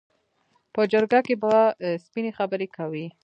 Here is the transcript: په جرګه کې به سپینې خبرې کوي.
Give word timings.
په 0.73 0.81
جرګه 0.91 1.19
کې 1.25 1.35
به 1.41 1.53
سپینې 2.03 2.31
خبرې 2.37 2.67
کوي. 2.75 3.07